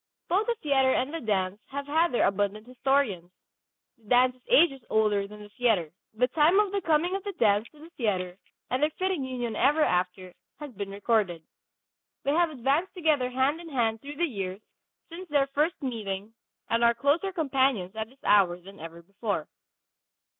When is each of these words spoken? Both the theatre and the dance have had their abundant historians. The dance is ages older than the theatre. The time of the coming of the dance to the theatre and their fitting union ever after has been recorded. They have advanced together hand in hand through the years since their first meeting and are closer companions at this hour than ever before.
Both 0.29 0.47
the 0.47 0.55
theatre 0.63 0.95
and 0.95 1.13
the 1.13 1.19
dance 1.21 1.61
have 1.67 1.85
had 1.85 2.11
their 2.11 2.25
abundant 2.25 2.65
historians. 2.65 3.29
The 3.99 4.05
dance 4.09 4.35
is 4.35 4.41
ages 4.47 4.81
older 4.89 5.27
than 5.27 5.41
the 5.43 5.49
theatre. 5.49 5.91
The 6.15 6.27
time 6.29 6.59
of 6.59 6.71
the 6.71 6.81
coming 6.81 7.15
of 7.15 7.23
the 7.23 7.33
dance 7.33 7.67
to 7.69 7.77
the 7.79 7.91
theatre 7.91 8.35
and 8.71 8.81
their 8.81 8.89
fitting 8.97 9.23
union 9.23 9.55
ever 9.55 9.83
after 9.83 10.33
has 10.59 10.71
been 10.71 10.89
recorded. 10.89 11.43
They 12.23 12.31
have 12.33 12.49
advanced 12.49 12.95
together 12.95 13.29
hand 13.29 13.61
in 13.61 13.69
hand 13.69 14.01
through 14.01 14.15
the 14.15 14.25
years 14.25 14.61
since 15.09 15.29
their 15.29 15.45
first 15.45 15.79
meeting 15.83 16.33
and 16.67 16.83
are 16.83 16.95
closer 16.95 17.31
companions 17.31 17.95
at 17.95 18.09
this 18.09 18.23
hour 18.23 18.57
than 18.59 18.79
ever 18.79 19.03
before. 19.03 19.47